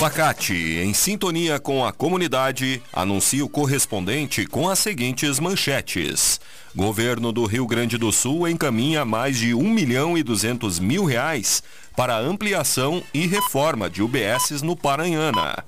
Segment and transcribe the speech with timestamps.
[0.00, 6.40] Facate, em sintonia com a comunidade, anuncia o correspondente com as seguintes manchetes.
[6.74, 11.62] Governo do Rio Grande do Sul encaminha mais de 1 milhão e 200 mil reais
[11.94, 15.62] para ampliação e reforma de UBSs no Paranhana.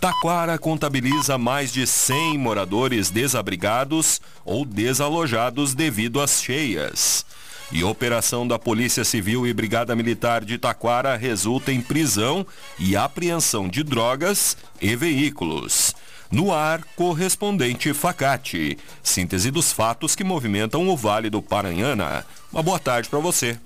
[0.00, 7.24] Taquara contabiliza mais de 100 moradores desabrigados ou desalojados devido às cheias.
[7.70, 12.46] E operação da Polícia Civil e Brigada Militar de Taquara resulta em prisão
[12.78, 15.94] e apreensão de drogas e veículos.
[16.30, 18.78] No ar, correspondente Facate.
[19.02, 22.24] Síntese dos fatos que movimentam o Vale do Paranhana.
[22.50, 23.58] Uma boa tarde para você.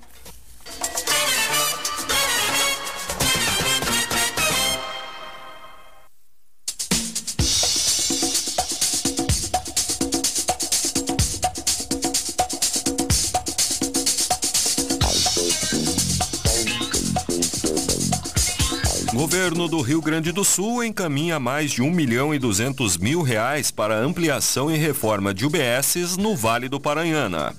[19.33, 23.71] Governo do Rio Grande do Sul encaminha mais de 1 milhão e 200 mil reais
[23.71, 27.51] para ampliação e reforma de UBSs no Vale do Paranhana.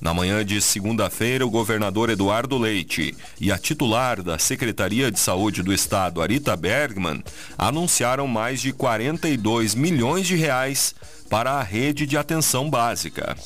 [0.00, 5.60] Na manhã de segunda-feira, o governador Eduardo Leite e a titular da Secretaria de Saúde
[5.60, 7.20] do Estado, Arita Bergman,
[7.58, 10.94] anunciaram mais de 42 milhões de reais
[11.28, 13.36] para a rede de atenção básica.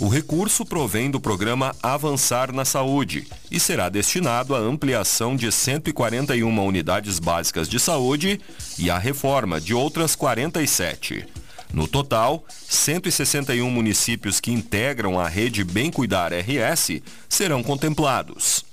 [0.00, 6.66] O recurso provém do programa Avançar na Saúde e será destinado à ampliação de 141
[6.66, 8.40] unidades básicas de saúde
[8.78, 11.26] e à reforma de outras 47.
[11.72, 18.64] No total, 161 municípios que integram a rede Bem Cuidar RS serão contemplados.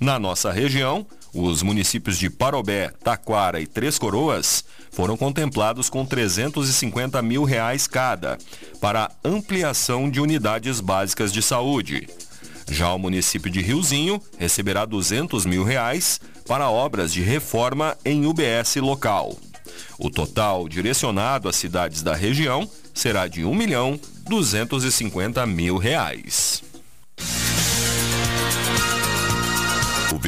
[0.00, 7.20] Na nossa região, os municípios de Parobé, Taquara e Três Coroas foram contemplados com 350
[7.22, 8.38] mil reais cada
[8.80, 12.08] para ampliação de unidades básicas de saúde.
[12.70, 18.76] Já o município de Riozinho receberá 200 mil reais para obras de reforma em UBS
[18.76, 19.36] local.
[19.98, 26.62] O total direcionado às cidades da região será de 1 milhão 250 mil reais.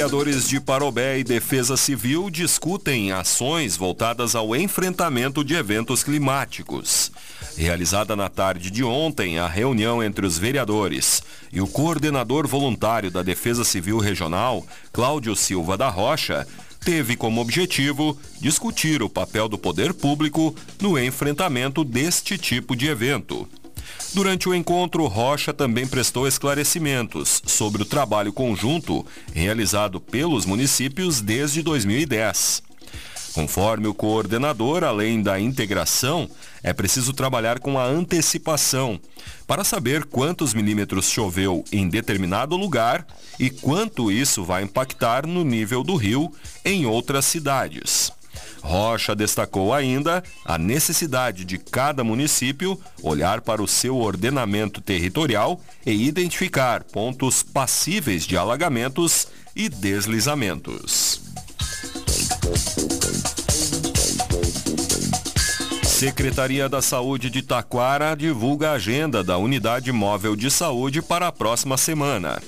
[0.00, 7.12] Vereadores de Parobé e Defesa Civil discutem ações voltadas ao enfrentamento de eventos climáticos.
[7.54, 11.22] Realizada na tarde de ontem, a reunião entre os vereadores
[11.52, 16.48] e o coordenador voluntário da Defesa Civil Regional, Cláudio Silva da Rocha,
[16.82, 23.46] teve como objetivo discutir o papel do poder público no enfrentamento deste tipo de evento.
[24.12, 31.62] Durante o encontro, Rocha também prestou esclarecimentos sobre o trabalho conjunto realizado pelos municípios desde
[31.62, 32.62] 2010.
[33.32, 36.28] Conforme o coordenador, além da integração,
[36.62, 39.00] é preciso trabalhar com a antecipação
[39.46, 43.06] para saber quantos milímetros choveu em determinado lugar
[43.38, 46.32] e quanto isso vai impactar no nível do rio
[46.64, 48.12] em outras cidades.
[48.62, 55.92] Rocha destacou ainda a necessidade de cada município olhar para o seu ordenamento territorial e
[56.06, 61.20] identificar pontos passíveis de alagamentos e deslizamentos.
[65.84, 71.32] Secretaria da Saúde de Taquara divulga a agenda da Unidade Móvel de Saúde para a
[71.32, 72.40] próxima semana.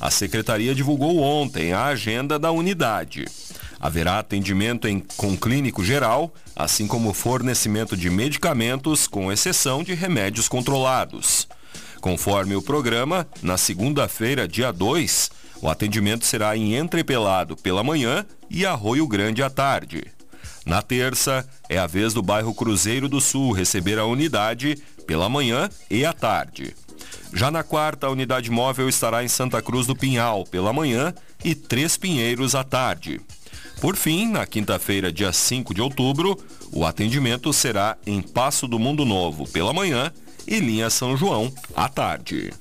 [0.00, 3.26] A secretaria divulgou ontem a agenda da unidade.
[3.78, 10.48] Haverá atendimento em, com clínico geral, assim como fornecimento de medicamentos, com exceção de remédios
[10.48, 11.46] controlados.
[12.00, 15.30] Conforme o programa, na segunda-feira, dia 2,
[15.60, 20.04] o atendimento será em Entrepelado pela manhã e Arroio Grande à tarde.
[20.64, 24.76] Na terça, é a vez do bairro Cruzeiro do Sul receber a unidade
[25.06, 26.74] pela manhã e à tarde.
[27.32, 31.14] Já na quarta, a unidade móvel estará em Santa Cruz do Pinhal pela manhã
[31.44, 33.20] e Três Pinheiros à tarde.
[33.80, 36.38] Por fim, na quinta-feira, dia 5 de outubro,
[36.72, 40.12] o atendimento será em Passo do Mundo Novo pela manhã
[40.46, 42.52] e linha São João à tarde.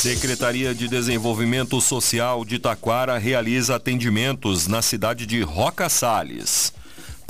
[0.00, 6.69] Secretaria de Desenvolvimento Social de Taquara realiza atendimentos na cidade de Roca Salles.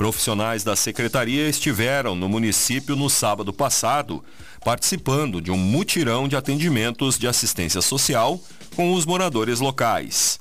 [0.01, 4.25] Profissionais da secretaria estiveram no município no sábado passado,
[4.65, 8.41] participando de um mutirão de atendimentos de assistência social
[8.75, 10.39] com os moradores locais.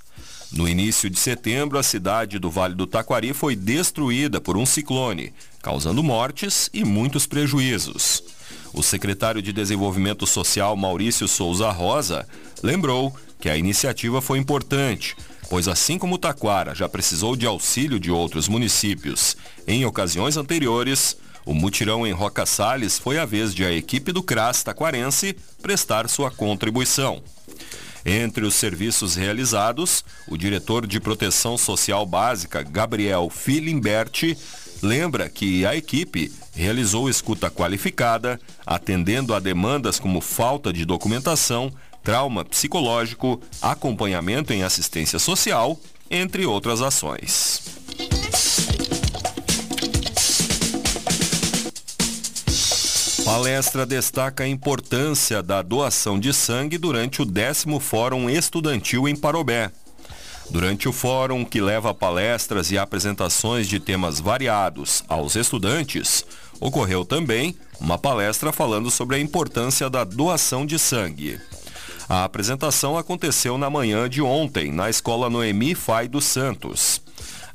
[0.50, 5.30] No início de setembro, a cidade do Vale do Taquari foi destruída por um ciclone,
[5.60, 8.24] causando mortes e muitos prejuízos.
[8.72, 12.26] O secretário de Desenvolvimento Social, Maurício Souza Rosa,
[12.62, 15.14] lembrou que a iniciativa foi importante,
[15.50, 19.36] pois assim como Taquara já precisou de auxílio de outros municípios
[19.66, 24.22] em ocasiões anteriores, o mutirão em Roca Salles foi a vez de a equipe do
[24.22, 27.20] CRAS taquarense prestar sua contribuição.
[28.06, 34.38] Entre os serviços realizados, o diretor de Proteção Social Básica, Gabriel Filimberti,
[34.80, 42.44] lembra que a equipe realizou escuta qualificada, atendendo a demandas como falta de documentação, trauma
[42.44, 45.78] psicológico, acompanhamento em assistência social,
[46.10, 47.62] entre outras ações.
[53.24, 59.70] Palestra destaca a importância da doação de sangue durante o décimo Fórum Estudantil em Parobé.
[60.50, 66.26] Durante o fórum, que leva palestras e apresentações de temas variados aos estudantes,
[66.58, 71.40] ocorreu também uma palestra falando sobre a importância da doação de sangue.
[72.10, 77.00] A apresentação aconteceu na manhã de ontem, na Escola Noemi Fai dos Santos.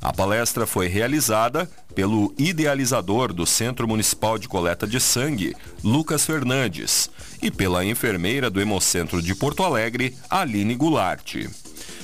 [0.00, 5.54] A palestra foi realizada pelo idealizador do Centro Municipal de Coleta de Sangue,
[5.84, 7.10] Lucas Fernandes,
[7.42, 11.34] e pela enfermeira do Hemocentro de Porto Alegre, Aline Goulart.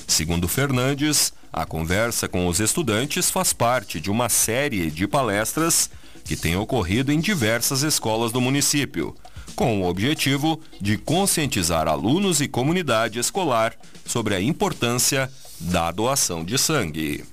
[0.07, 5.89] Segundo Fernandes, a conversa com os estudantes faz parte de uma série de palestras
[6.23, 9.15] que tem ocorrido em diversas escolas do município,
[9.55, 13.73] com o objetivo de conscientizar alunos e comunidade escolar
[14.05, 17.23] sobre a importância da doação de sangue.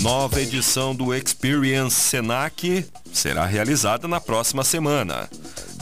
[0.00, 5.28] Nova edição do Experience Senac será realizada na próxima semana.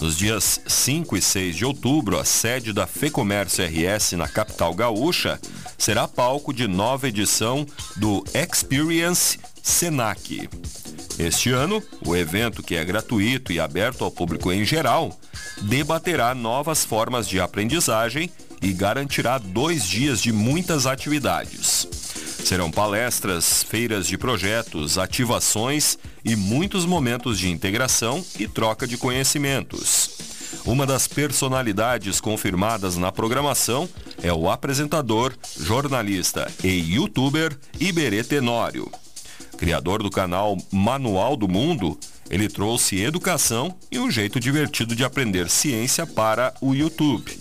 [0.01, 5.41] Nos dias 5 e 6 de outubro, a sede da FEComércio RS na capital gaúcha
[5.79, 10.49] será palco de nova edição do Experience Senac.
[11.19, 15.19] Este ano, o evento, que é gratuito e aberto ao público em geral,
[15.63, 18.31] debaterá novas formas de aprendizagem
[18.61, 21.89] e garantirá dois dias de muitas atividades.
[22.45, 30.16] Serão palestras, feiras de projetos, ativações e muitos momentos de integração e troca de conhecimentos.
[30.67, 33.89] Uma das personalidades confirmadas na programação
[34.21, 38.91] é o apresentador, jornalista e youtuber Iberê Tenório.
[39.57, 41.97] Criador do canal Manual do Mundo,
[42.29, 47.39] ele trouxe educação e um jeito divertido de aprender ciência para o YouTube.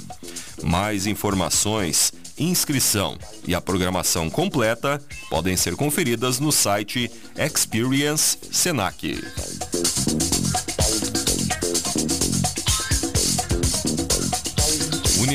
[0.64, 3.18] Mais informações inscrição
[3.48, 9.16] e a programação completa podem ser conferidas no site Experience Senac.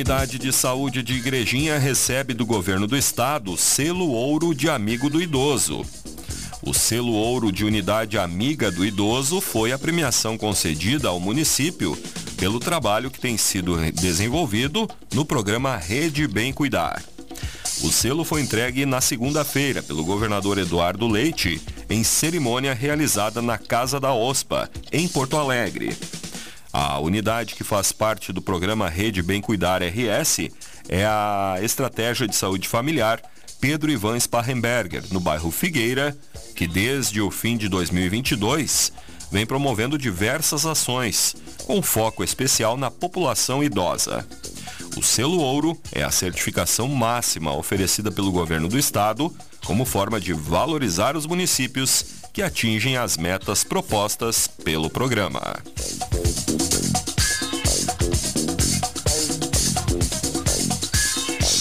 [0.01, 5.21] Unidade de Saúde de Igrejinha recebe do governo do estado selo ouro de amigo do
[5.21, 5.85] idoso.
[6.63, 11.95] O selo ouro de unidade amiga do idoso foi a premiação concedida ao município
[12.39, 17.03] pelo trabalho que tem sido desenvolvido no programa Rede Bem Cuidar.
[17.83, 24.01] O selo foi entregue na segunda-feira pelo governador Eduardo Leite em cerimônia realizada na Casa
[24.01, 25.95] da OSPA, em Porto Alegre.
[26.73, 30.51] A unidade que faz parte do programa Rede Bem Cuidar RS
[30.89, 33.21] é a Estratégia de Saúde Familiar
[33.61, 36.17] Pedro Ivan Sparrenberger, no bairro Figueira,
[36.55, 38.93] que desde o fim de 2022
[39.31, 41.37] vem promovendo diversas ações,
[41.67, 44.27] com foco especial na população idosa.
[44.97, 49.35] O selo ouro é a certificação máxima oferecida pelo governo do estado
[49.65, 55.41] como forma de valorizar os municípios que atingem as metas propostas pelo programa.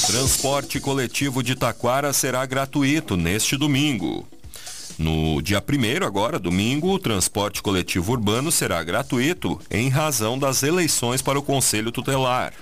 [0.05, 4.27] Transporte coletivo de Taquara será gratuito neste domingo.
[4.97, 11.21] No dia 1 agora, domingo, o transporte coletivo urbano será gratuito em razão das eleições
[11.21, 12.53] para o Conselho Tutelar.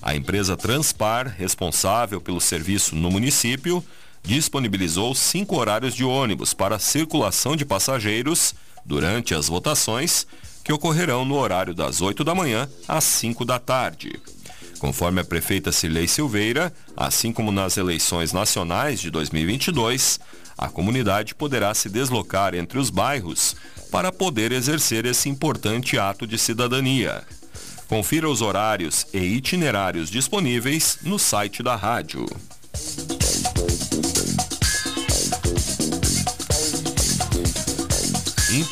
[0.00, 3.82] A empresa Transpar, responsável pelo serviço no município,
[4.24, 8.54] disponibilizou cinco horários de ônibus para circulação de passageiros
[8.84, 10.26] durante as votações,
[10.64, 14.18] que ocorrerão no horário das 8 da manhã às 5 da tarde.
[14.78, 20.18] Conforme a prefeita Cirlei Silveira, assim como nas eleições nacionais de 2022,
[20.56, 23.54] a comunidade poderá se deslocar entre os bairros
[23.90, 27.22] para poder exercer esse importante ato de cidadania.
[27.86, 32.26] Confira os horários e itinerários disponíveis no site da rádio.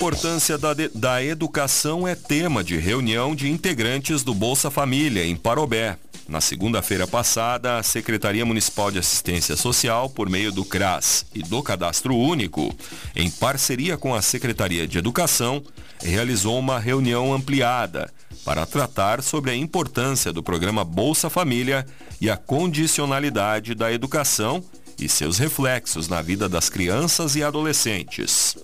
[0.03, 5.37] Importância da, de, da educação é tema de reunião de integrantes do Bolsa Família em
[5.37, 5.97] Parobé.
[6.29, 11.63] Na segunda-feira passada, a Secretaria Municipal de Assistência Social, por meio do CRAS e do
[11.63, 12.75] Cadastro Único,
[13.15, 15.63] em parceria com a Secretaria de Educação,
[16.03, 18.13] realizou uma reunião ampliada
[18.45, 21.87] para tratar sobre a importância do programa Bolsa Família
[22.21, 24.65] e a condicionalidade da educação
[25.05, 28.57] e seus reflexos na vida das crianças e adolescentes.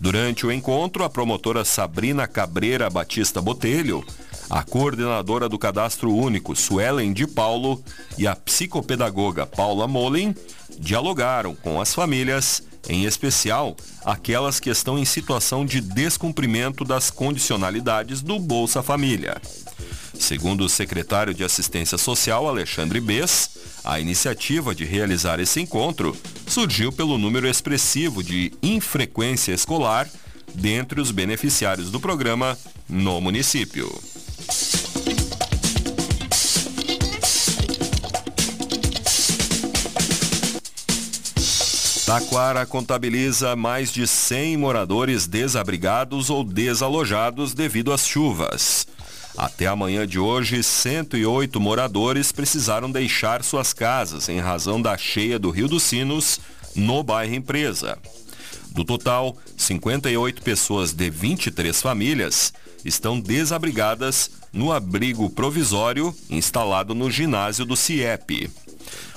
[0.00, 4.04] Durante o encontro, a promotora Sabrina Cabreira Batista Botelho
[4.50, 7.82] a coordenadora do Cadastro Único, Suelen de Paulo,
[8.16, 10.34] e a psicopedagoga Paula Molin
[10.78, 18.22] dialogaram com as famílias, em especial aquelas que estão em situação de descumprimento das condicionalidades
[18.22, 19.36] do Bolsa Família.
[20.18, 23.50] Segundo o secretário de Assistência Social, Alexandre Bess,
[23.88, 26.14] a iniciativa de realizar esse encontro
[26.46, 30.06] surgiu pelo número expressivo de infrequência escolar
[30.54, 33.90] dentre os beneficiários do programa no município.
[42.04, 48.86] Taquara contabiliza mais de 100 moradores desabrigados ou desalojados devido às chuvas.
[49.38, 55.38] Até a manhã de hoje, 108 moradores precisaram deixar suas casas em razão da cheia
[55.38, 56.40] do Rio dos Sinos,
[56.74, 57.96] no bairro Empresa.
[58.72, 62.52] Do total, 58 pessoas de 23 famílias
[62.84, 68.50] estão desabrigadas no abrigo provisório instalado no ginásio do CIEP.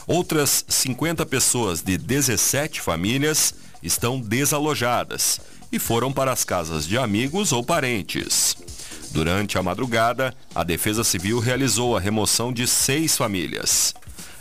[0.06, 7.51] Outras 50 pessoas de 17 famílias estão desalojadas e foram para as casas de amigos
[7.51, 8.56] ou parentes.
[9.12, 13.94] Durante a madrugada, a Defesa Civil realizou a remoção de seis famílias.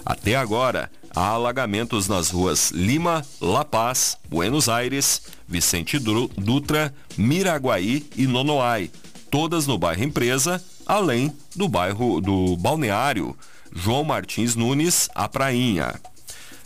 [0.07, 8.27] Até agora, há alagamentos nas ruas Lima, La Paz, Buenos Aires, Vicente Dutra, Miraguaí e
[8.27, 8.91] Nonoai,
[9.31, 13.37] todas no bairro Empresa, além do bairro do Balneário
[13.75, 15.95] João Martins Nunes, a Prainha.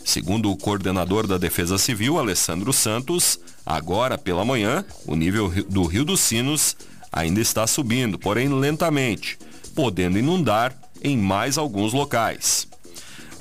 [0.03, 6.05] Segundo o coordenador da Defesa Civil, Alessandro Santos, agora pela manhã, o nível do Rio
[6.05, 6.75] dos Sinos
[7.15, 9.39] ainda está subindo, porém lentamente,
[9.73, 12.67] podendo inundar em mais alguns locais.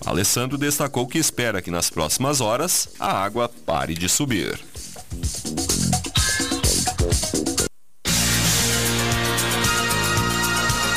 [0.07, 4.61] Alessandro destacou que espera que nas próximas horas a água pare de subir.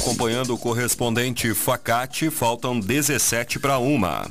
[0.00, 4.30] Acompanhando o correspondente Facate, faltam 17 para uma.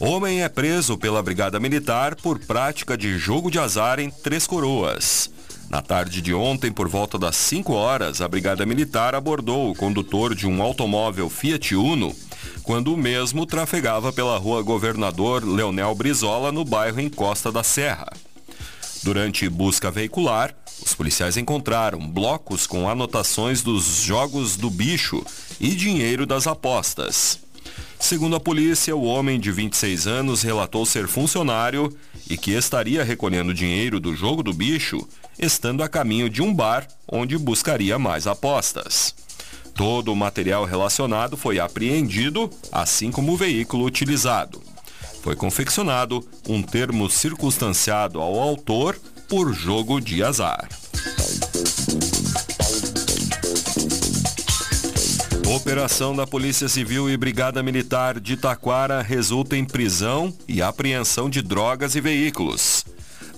[0.00, 5.30] Homem é preso pela Brigada Militar por prática de jogo de azar em Três Coroas.
[5.68, 10.34] Na tarde de ontem, por volta das 5 horas, a Brigada Militar abordou o condutor
[10.34, 12.16] de um automóvel Fiat Uno
[12.62, 18.10] quando o mesmo trafegava pela rua Governador Leonel Brizola, no bairro Encosta da Serra.
[19.02, 20.54] Durante busca veicular,
[20.84, 25.24] os policiais encontraram blocos com anotações dos jogos do bicho
[25.60, 27.38] e dinheiro das apostas.
[27.98, 31.96] Segundo a polícia, o homem de 26 anos relatou ser funcionário
[32.28, 35.06] e que estaria recolhendo dinheiro do jogo do bicho,
[35.38, 39.14] estando a caminho de um bar onde buscaria mais apostas.
[39.74, 44.60] Todo o material relacionado foi apreendido, assim como o veículo utilizado.
[45.22, 48.98] Foi confeccionado um termo circunstanciado ao autor
[49.32, 50.68] por jogo de azar.
[55.46, 61.40] Operação da Polícia Civil e Brigada Militar de Taquara resulta em prisão e apreensão de
[61.40, 62.84] drogas e veículos.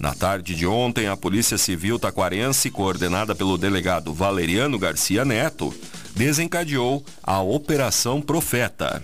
[0.01, 5.73] Na tarde de ontem, a Polícia Civil taquarense, coordenada pelo delegado Valeriano Garcia Neto,
[6.17, 9.01] desencadeou a Operação Profeta.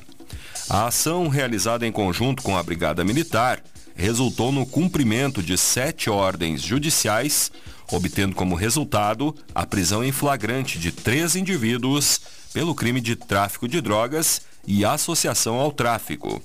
[0.69, 3.63] A ação, realizada em conjunto com a Brigada Militar,
[4.01, 7.53] resultou no cumprimento de sete ordens judiciais,
[7.93, 12.21] obtendo como resultado a prisão em flagrante de três indivíduos
[12.53, 16.43] pelo crime de tráfico de drogas e associação ao tráfico.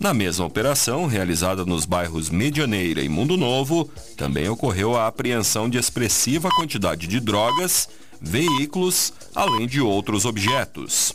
[0.00, 5.76] Na mesma operação, realizada nos bairros Medianeira e Mundo Novo, também ocorreu a apreensão de
[5.76, 7.88] expressiva quantidade de drogas,
[8.20, 11.14] veículos, além de outros objetos.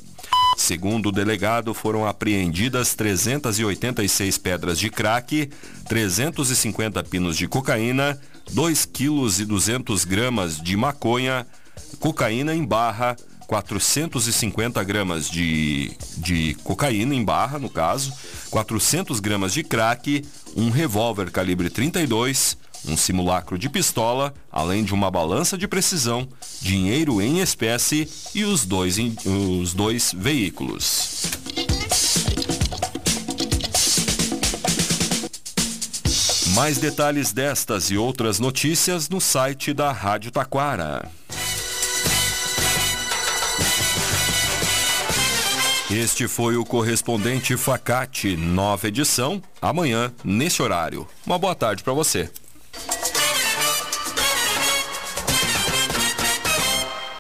[0.56, 5.50] Segundo o delegado, foram apreendidas 386 pedras de crack,
[5.88, 8.20] 350 pinos de cocaína,
[8.52, 11.46] 2 quilos e 200 gramas de maconha,
[12.00, 13.16] cocaína em barra,
[13.48, 18.14] 450 gramas de, de cocaína em barra, no caso,
[18.50, 22.58] 400 gramas de crack, um revólver calibre 32,
[22.88, 26.28] um simulacro de pistola, além de uma balança de precisão,
[26.62, 31.24] dinheiro em espécie e os dois, os dois veículos.
[36.56, 41.10] Mais detalhes destas e outras notícias no site da Rádio Taquara.
[45.90, 51.08] Este foi o correspondente Facate, nova edição, amanhã, nesse horário.
[51.26, 52.32] Uma boa tarde para você.